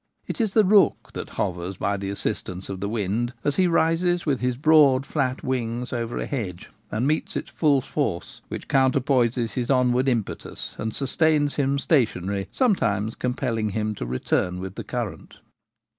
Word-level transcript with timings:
It 0.25 0.41
is 0.41 0.53
the 0.53 0.65
rook 0.65 1.11
that 1.13 1.29
hovers 1.37 1.77
by 1.77 1.95
the 1.95 2.09
assis 2.09 2.41
tance 2.41 2.69
of 2.69 2.79
the 2.79 2.89
wind 2.89 3.33
as 3.43 3.57
he 3.57 3.67
rises 3.67 4.25
with 4.25 4.39
his 4.39 4.57
broad, 4.57 5.05
flat 5.05 5.43
wings 5.43 5.93
over 5.93 6.17
a 6.17 6.25
hedge 6.25 6.71
and 6.89 7.05
meets 7.05 7.35
its 7.35 7.51
full 7.51 7.81
force, 7.81 8.41
which 8.47 8.67
counter 8.67 8.99
poises 8.99 9.53
his 9.53 9.69
onward 9.69 10.09
impetus 10.09 10.73
and 10.79 10.95
sustains 10.95 11.57
him 11.57 11.77
station 11.77 12.27
ary, 12.29 12.47
sometimes 12.51 13.13
compelling 13.13 13.69
him 13.69 13.93
to 13.93 14.07
return 14.07 14.59
with 14.59 14.73
the 14.73 14.83
current. 14.83 15.37